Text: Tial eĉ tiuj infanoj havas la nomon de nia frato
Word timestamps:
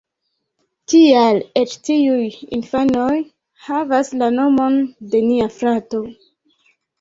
Tial 0.93 1.35
eĉ 1.59 1.75
tiuj 1.89 2.23
infanoj 2.57 3.19
havas 3.67 4.11
la 4.23 4.31
nomon 4.39 4.81
de 5.13 5.23
nia 5.29 5.47
frato 5.59 6.03